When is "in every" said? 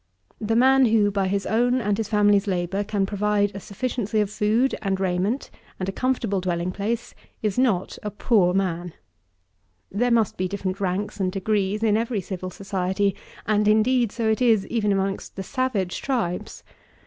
11.83-12.19